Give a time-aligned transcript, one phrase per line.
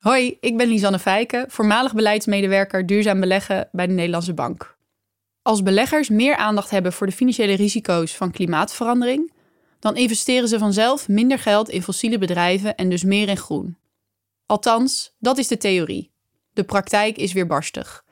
[0.00, 4.76] Hoi, ik ben Lisanne Fijken, voormalig beleidsmedewerker duurzaam beleggen bij de Nederlandse Bank.
[5.42, 9.32] Als beleggers meer aandacht hebben voor de financiële risico's van klimaatverandering,
[9.78, 13.78] dan investeren ze vanzelf minder geld in fossiele bedrijven en dus meer in groen.
[14.46, 16.10] Althans, dat is de theorie.
[16.52, 18.04] De praktijk is weerbarstig.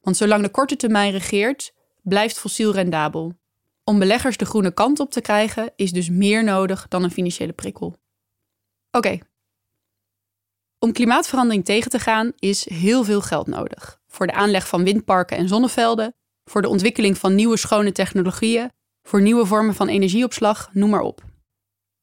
[0.00, 1.72] Want zolang de korte termijn regeert,
[2.02, 3.34] blijft fossiel rendabel.
[3.84, 7.52] Om beleggers de groene kant op te krijgen, is dus meer nodig dan een financiële
[7.52, 7.96] prikkel.
[8.90, 9.18] Oké,
[10.86, 14.00] om klimaatverandering tegen te gaan is heel veel geld nodig.
[14.06, 18.70] Voor de aanleg van windparken en zonnevelden, voor de ontwikkeling van nieuwe schone technologieën,
[19.02, 21.24] voor nieuwe vormen van energieopslag, noem maar op.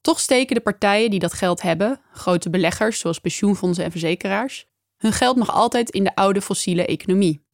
[0.02, 4.66] Toch steken de partijen die dat geld hebben, grote beleggers zoals pensioenfondsen en verzekeraars,
[4.98, 7.46] hun geld nog altijd in de oude fossiele economie.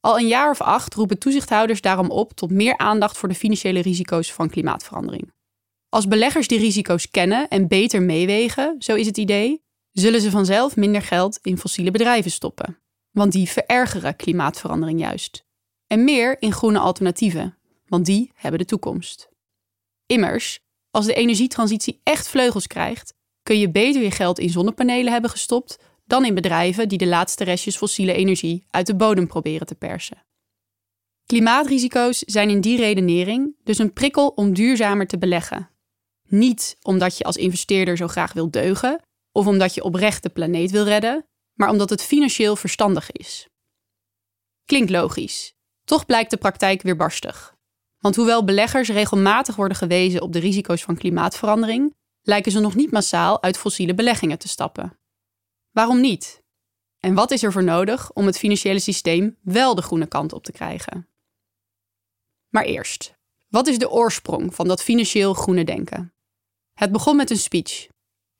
[0.00, 3.80] Al een jaar of acht roepen toezichthouders daarom op tot meer aandacht voor de financiële
[3.80, 5.32] risico's van klimaatverandering.
[5.88, 9.63] Als beleggers die risico's kennen en beter meewegen, zo is het idee,
[9.94, 12.78] zullen ze vanzelf minder geld in fossiele bedrijven stoppen.
[13.10, 15.44] Want die verergeren klimaatverandering juist.
[15.86, 19.28] En meer in groene alternatieven, want die hebben de toekomst.
[20.06, 25.30] Immers, als de energietransitie echt vleugels krijgt, kun je beter je geld in zonnepanelen hebben
[25.30, 29.74] gestopt dan in bedrijven die de laatste restjes fossiele energie uit de bodem proberen te
[29.74, 30.22] persen.
[31.26, 35.70] Klimaatrisico's zijn in die redenering dus een prikkel om duurzamer te beleggen.
[36.28, 39.00] Niet omdat je als investeerder zo graag wil deugen,
[39.34, 43.48] of omdat je oprecht de planeet wil redden, maar omdat het financieel verstandig is.
[44.64, 45.54] Klinkt logisch.
[45.84, 47.56] Toch blijkt de praktijk weer barstig.
[47.98, 52.90] Want hoewel beleggers regelmatig worden gewezen op de risico's van klimaatverandering, lijken ze nog niet
[52.90, 54.98] massaal uit fossiele beleggingen te stappen.
[55.70, 56.42] Waarom niet?
[56.98, 60.44] En wat is er voor nodig om het financiële systeem wel de groene kant op
[60.44, 61.08] te krijgen?
[62.48, 63.14] Maar eerst,
[63.48, 66.14] wat is de oorsprong van dat financieel groene denken?
[66.72, 67.92] Het begon met een speech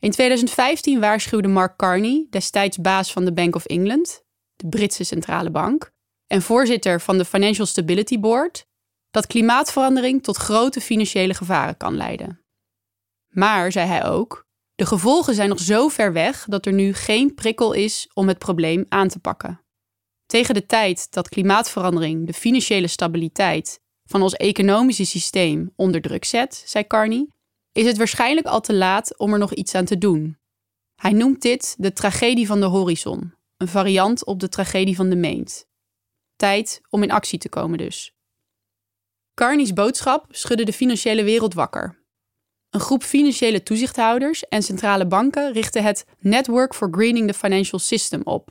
[0.04, 4.24] in 2015 waarschuwde Mark Carney, destijds baas van de Bank of England,
[4.56, 5.90] de Britse centrale bank,
[6.26, 8.66] en voorzitter van de Financial Stability Board,
[9.10, 12.40] dat klimaatverandering tot grote financiële gevaren kan leiden.
[13.28, 17.34] Maar, zei hij ook, de gevolgen zijn nog zo ver weg dat er nu geen
[17.34, 19.60] prikkel is om het probleem aan te pakken.
[20.26, 26.62] Tegen de tijd dat klimaatverandering de financiële stabiliteit van ons economische systeem onder druk zet,
[26.66, 27.28] zei Carney,
[27.74, 30.38] is het waarschijnlijk al te laat om er nog iets aan te doen.
[30.94, 35.16] Hij noemt dit de tragedie van de horizon, een variant op de tragedie van de
[35.16, 35.66] meent.
[36.36, 38.14] Tijd om in actie te komen dus.
[39.34, 42.02] Carney's boodschap schudde de financiële wereld wakker.
[42.70, 48.20] Een groep financiële toezichthouders en centrale banken richtte het Network for Greening the Financial System
[48.24, 48.50] op,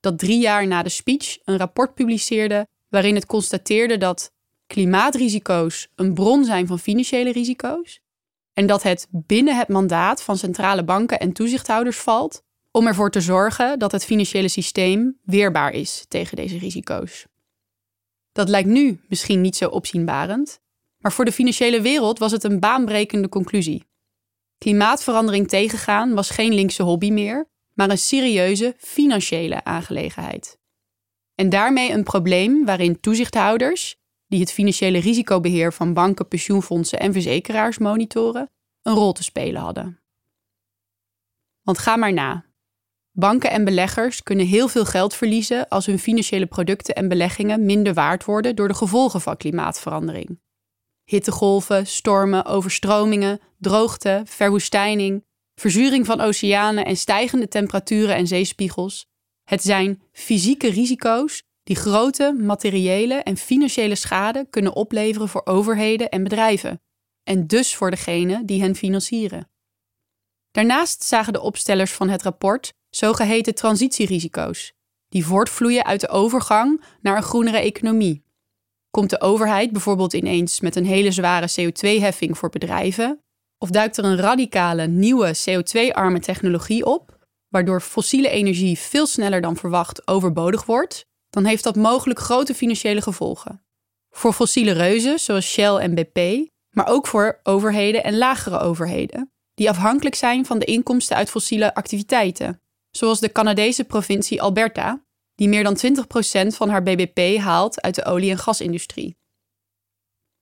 [0.00, 4.32] dat drie jaar na de speech een rapport publiceerde waarin het constateerde dat
[4.66, 8.00] klimaatrisico's een bron zijn van financiële risico's
[8.52, 13.20] en dat het binnen het mandaat van centrale banken en toezichthouders valt om ervoor te
[13.20, 17.26] zorgen dat het financiële systeem weerbaar is tegen deze risico's.
[18.32, 20.60] Dat lijkt nu misschien niet zo opzienbarend,
[20.98, 23.88] maar voor de financiële wereld was het een baanbrekende conclusie.
[24.58, 30.58] Klimaatverandering tegengaan was geen linkse hobby meer, maar een serieuze financiële aangelegenheid.
[31.34, 33.96] En daarmee een probleem waarin toezichthouders,
[34.30, 38.50] die het financiële risicobeheer van banken, pensioenfondsen en verzekeraars monitoren,
[38.82, 40.00] een rol te spelen hadden.
[41.62, 42.44] Want ga maar na.
[43.12, 47.94] Banken en beleggers kunnen heel veel geld verliezen als hun financiële producten en beleggingen minder
[47.94, 50.40] waard worden door de gevolgen van klimaatverandering.
[51.04, 55.24] Hittegolven, stormen, overstromingen, droogte, verwoestijning,
[55.54, 59.06] verzuring van oceanen en stijgende temperaturen en zeespiegels.
[59.44, 66.22] Het zijn fysieke risico's die grote materiële en financiële schade kunnen opleveren voor overheden en
[66.22, 66.82] bedrijven,
[67.22, 69.50] en dus voor degenen die hen financieren.
[70.50, 74.72] Daarnaast zagen de opstellers van het rapport zogeheten transitierisico's,
[75.08, 78.24] die voortvloeien uit de overgang naar een groenere economie.
[78.90, 83.22] Komt de overheid bijvoorbeeld ineens met een hele zware CO2-heffing voor bedrijven,
[83.58, 89.56] of duikt er een radicale nieuwe CO2-arme technologie op, waardoor fossiele energie veel sneller dan
[89.56, 93.64] verwacht overbodig wordt, dan heeft dat mogelijk grote financiële gevolgen.
[94.10, 99.68] Voor fossiele reuzen zoals Shell en BP, maar ook voor overheden en lagere overheden, die
[99.68, 102.60] afhankelijk zijn van de inkomsten uit fossiele activiteiten,
[102.90, 105.04] zoals de Canadese provincie Alberta,
[105.34, 109.16] die meer dan 20% van haar BBP haalt uit de olie- en gasindustrie.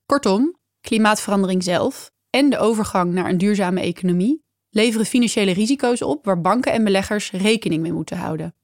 [0.07, 6.41] Kortom, klimaatverandering zelf en de overgang naar een duurzame economie leveren financiële risico's op waar
[6.41, 8.55] banken en beleggers rekening mee moeten houden.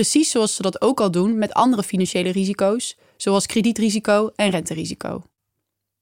[0.00, 5.22] Precies zoals ze dat ook al doen met andere financiële risico's, zoals kredietrisico en renterisico.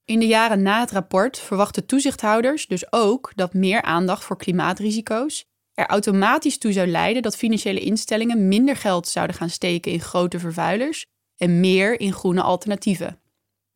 [0.04, 5.44] In de jaren na het rapport verwachten toezichthouders dus ook dat meer aandacht voor klimaatrisico's
[5.74, 10.38] er automatisch toe zou leiden dat financiële instellingen minder geld zouden gaan steken in grote
[10.38, 11.04] vervuilers
[11.36, 13.20] en meer in groene alternatieven.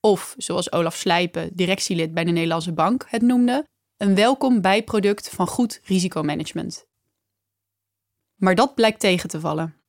[0.01, 3.67] Of, zoals Olaf Slijpen, directielid bij de Nederlandse Bank, het noemde,
[3.97, 6.87] een welkom bijproduct van goed risicomanagement.
[8.35, 9.82] Maar dat blijkt tegen te vallen.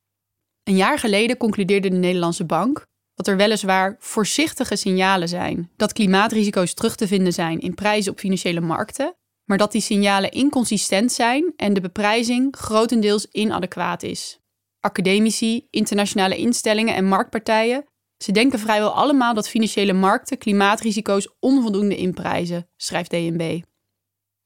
[0.64, 6.74] Een jaar geleden concludeerde de Nederlandse Bank dat er weliswaar voorzichtige signalen zijn dat klimaatrisico's
[6.74, 9.14] terug te vinden zijn in prijzen op financiële markten,
[9.44, 14.38] maar dat die signalen inconsistent zijn en de beprijzing grotendeels inadequaat is.
[14.80, 17.84] Academici, internationale instellingen en marktpartijen,
[18.16, 23.60] ze denken vrijwel allemaal dat financiële markten klimaatrisico's onvoldoende inprijzen, schrijft DNB.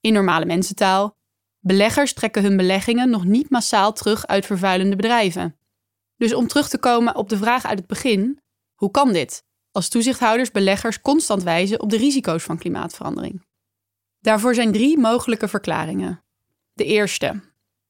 [0.00, 1.16] In normale mensentaal,
[1.60, 5.57] beleggers trekken hun beleggingen nog niet massaal terug uit vervuilende bedrijven.
[6.18, 8.40] Dus om terug te komen op de vraag uit het begin,
[8.74, 9.44] hoe kan dit?
[9.72, 13.46] Als toezichthouders beleggers constant wijzen op de risico's van klimaatverandering.
[14.20, 16.22] Daarvoor zijn drie mogelijke verklaringen.
[16.72, 17.40] De eerste.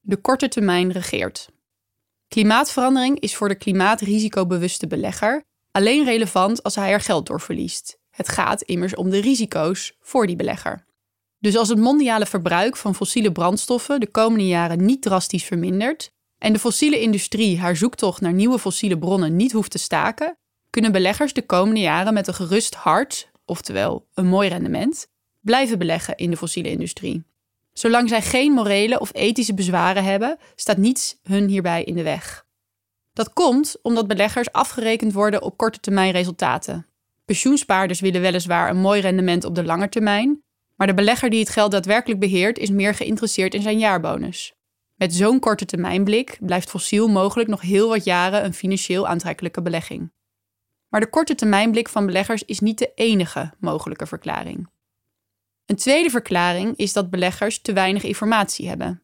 [0.00, 1.48] De korte termijn regeert.
[2.28, 7.98] Klimaatverandering is voor de klimaatricobewuste belegger alleen relevant als hij er geld door verliest.
[8.10, 10.86] Het gaat immers om de risico's voor die belegger.
[11.38, 16.52] Dus als het mondiale verbruik van fossiele brandstoffen de komende jaren niet drastisch vermindert en
[16.52, 20.36] de fossiele industrie haar zoektocht naar nieuwe fossiele bronnen niet hoeft te staken,
[20.70, 25.08] kunnen beleggers de komende jaren met een gerust hart, oftewel een mooi rendement,
[25.40, 27.24] blijven beleggen in de fossiele industrie.
[27.72, 32.46] Zolang zij geen morele of ethische bezwaren hebben, staat niets hun hierbij in de weg.
[33.12, 36.86] Dat komt omdat beleggers afgerekend worden op korte termijn resultaten.
[37.24, 40.42] Pensioenspaarders willen weliswaar een mooi rendement op de lange termijn,
[40.76, 44.52] maar de belegger die het geld daadwerkelijk beheert is meer geïnteresseerd in zijn jaarbonus.
[44.98, 50.12] Met zo'n korte termijnblik blijft fossiel mogelijk nog heel wat jaren een financieel aantrekkelijke belegging.
[50.88, 54.68] Maar de korte termijnblik van beleggers is niet de enige mogelijke verklaring.
[55.66, 59.02] Een tweede verklaring is dat beleggers te weinig informatie hebben.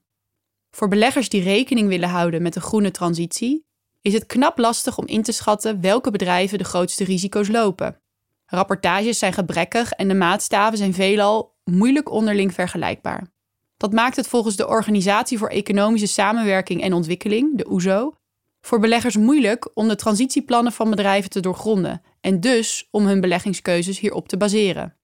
[0.71, 3.67] Voor beleggers die rekening willen houden met de groene transitie,
[4.01, 8.01] is het knap lastig om in te schatten welke bedrijven de grootste risico's lopen.
[8.47, 13.34] Rapportages zijn gebrekkig en de maatstaven zijn veelal moeilijk onderling vergelijkbaar.
[13.77, 18.15] Dat maakt het volgens de Organisatie voor Economische Samenwerking en Ontwikkeling, de OESO,
[18.61, 23.99] voor beleggers moeilijk om de transitieplannen van bedrijven te doorgronden en dus om hun beleggingskeuzes
[23.99, 24.97] hierop te baseren.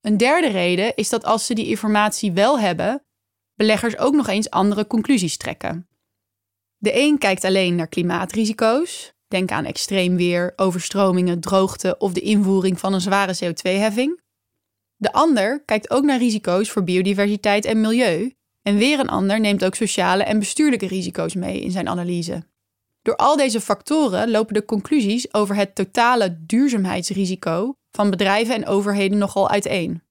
[0.00, 3.04] Een derde reden is dat als ze die informatie wel hebben,
[3.54, 5.88] beleggers ook nog eens andere conclusies trekken.
[6.76, 12.78] De een kijkt alleen naar klimaatrisico's, denk aan extreem weer, overstromingen, droogte of de invoering
[12.78, 14.20] van een zware CO2-heffing.
[15.00, 19.64] De ander kijkt ook naar risico's voor biodiversiteit en milieu, en weer een ander neemt
[19.64, 22.46] ook sociale en bestuurlijke risico's mee in zijn analyse.
[23.02, 29.18] Door al deze factoren lopen de conclusies over het totale duurzaamheidsrisico van bedrijven en overheden
[29.18, 30.02] nogal uiteen.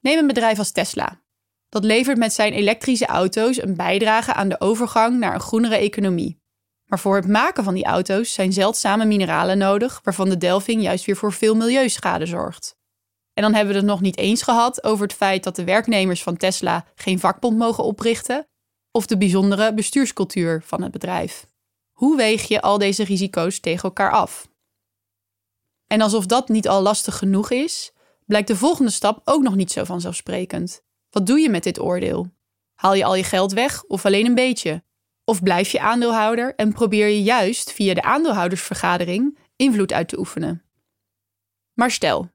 [0.00, 1.20] Neem een bedrijf als Tesla.
[1.68, 6.40] Dat levert met zijn elektrische auto's een bijdrage aan de overgang naar een groenere economie.
[6.84, 11.04] Maar voor het maken van die auto's zijn zeldzame mineralen nodig, waarvan de delving juist
[11.04, 12.80] weer voor veel milieuschade zorgt.
[13.34, 16.22] En dan hebben we het nog niet eens gehad over het feit dat de werknemers
[16.22, 18.46] van Tesla geen vakbond mogen oprichten,
[18.90, 21.46] of de bijzondere bestuurscultuur van het bedrijf.
[21.92, 24.48] Hoe weeg je al deze risico's tegen elkaar af?
[25.86, 27.92] En alsof dat niet al lastig genoeg is,
[28.26, 30.82] blijkt de volgende stap ook nog niet zo vanzelfsprekend.
[31.10, 32.30] Wat doe je met dit oordeel?
[32.74, 34.84] Haal je al je geld weg of alleen een beetje?
[35.24, 40.62] Of blijf je aandeelhouder en probeer je juist via de aandeelhoudersvergadering invloed uit te oefenen?
[41.72, 42.30] Maar stel,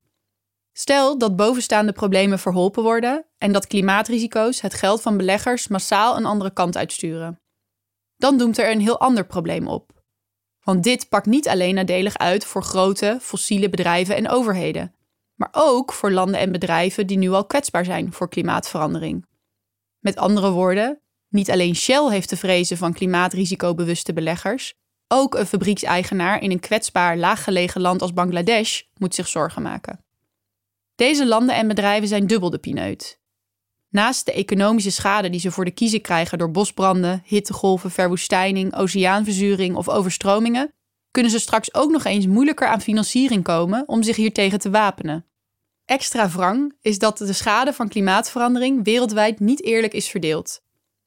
[0.79, 6.25] Stel dat bovenstaande problemen verholpen worden en dat klimaatrisico's het geld van beleggers massaal een
[6.25, 7.41] andere kant uitsturen.
[8.17, 10.03] Dan doemt er een heel ander probleem op.
[10.63, 14.95] Want dit pakt niet alleen nadelig uit voor grote fossiele bedrijven en overheden,
[15.35, 19.25] maar ook voor landen en bedrijven die nu al kwetsbaar zijn voor klimaatverandering.
[19.99, 24.73] Met andere woorden, niet alleen Shell heeft te vrezen van klimaatricobewuste beleggers,
[25.07, 30.05] ook een fabriekseigenaar in een kwetsbaar laaggelegen land als Bangladesh moet zich zorgen maken.
[30.97, 33.19] Deze landen en bedrijven zijn dubbel de pineut.
[33.89, 39.75] Naast de economische schade die ze voor de kiezen krijgen door bosbranden, hittegolven, verwoestijning, oceaanverzuring
[39.75, 40.73] of overstromingen,
[41.11, 45.25] kunnen ze straks ook nog eens moeilijker aan financiering komen om zich hiertegen te wapenen.
[45.85, 50.61] Extra wrang is dat de schade van klimaatverandering wereldwijd niet eerlijk is verdeeld.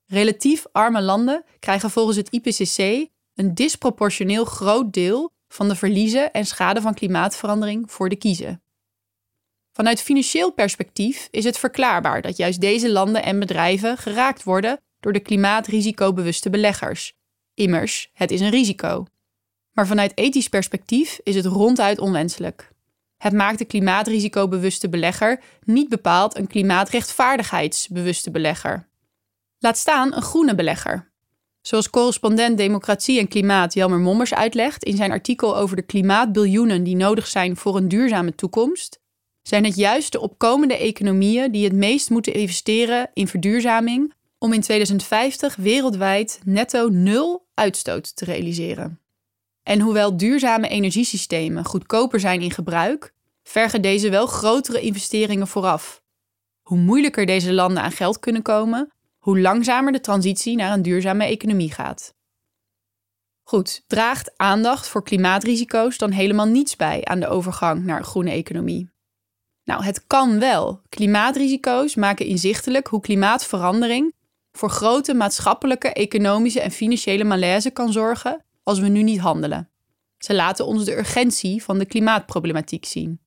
[0.07, 6.47] Relatief arme landen krijgen volgens het IPCC een disproportioneel groot deel van de verliezen en
[6.47, 8.63] schade van klimaatverandering voor de kiezen.
[9.73, 15.13] Vanuit financieel perspectief is het verklaarbaar dat juist deze landen en bedrijven geraakt worden door
[15.13, 17.15] de klimaatricobewuste beleggers.
[17.55, 19.07] Immers, het is een risico.
[19.73, 22.71] Maar vanuit ethisch perspectief is het ronduit onwenselijk.
[23.17, 28.89] Het maakt de klimaatricobewuste belegger niet bepaald een klimaatrechtvaardigheidsbewuste belegger.
[29.59, 31.13] Laat staan een groene belegger.
[31.61, 36.97] Zoals correspondent Democratie en Klimaat Jelmer Mommers uitlegt in zijn artikel over de klimaatbiljoenen die
[36.97, 39.01] nodig zijn voor een duurzame toekomst,
[39.43, 44.61] zijn het juist de opkomende economieën die het meest moeten investeren in verduurzaming om in
[44.61, 49.01] 2050 wereldwijd netto nul uitstoot te realiseren.
[49.63, 56.03] En hoewel duurzame energiesystemen goedkoper zijn in gebruik, vergen deze wel grotere investeringen vooraf.
[56.63, 61.25] Hoe moeilijker deze landen aan geld kunnen komen, hoe langzamer de transitie naar een duurzame
[61.25, 62.15] economie gaat.
[63.43, 68.31] Goed, draagt aandacht voor klimaatrisico's dan helemaal niets bij aan de overgang naar een groene
[68.31, 68.90] economie?
[69.71, 70.81] Nou, het kan wel.
[70.89, 74.15] Klimaatrisico's maken inzichtelijk hoe klimaatverandering
[74.53, 79.71] voor grote maatschappelijke, economische en financiële malaise kan zorgen als we nu niet handelen.
[80.19, 83.21] Ze laten ons de urgentie van de klimaatproblematiek zien.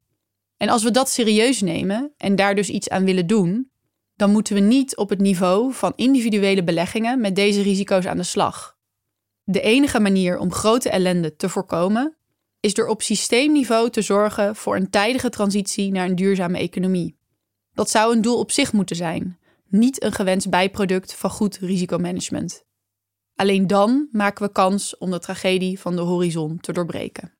[0.57, 3.71] En als we dat serieus nemen en daar dus iets aan willen doen,
[4.15, 8.23] dan moeten we niet op het niveau van individuele beleggingen met deze risico's aan de
[8.23, 8.77] slag.
[9.43, 12.17] De enige manier om grote ellende te voorkomen
[12.63, 17.17] is door op systeemniveau te zorgen voor een tijdige transitie naar een duurzame economie.
[17.73, 22.63] Dat zou een doel op zich moeten zijn, niet een gewenst bijproduct van goed risicomanagement.
[23.35, 27.33] Alleen dan maken we kans om de tragedie van de horizon te doorbreken.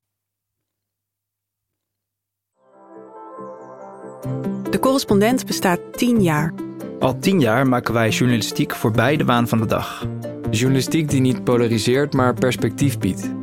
[4.70, 6.54] De correspondent bestaat tien jaar.
[7.00, 10.08] Al tien jaar maken wij journalistiek voorbij de waan van de dag.
[10.52, 13.43] Journalistiek die niet polariseert, maar perspectief biedt.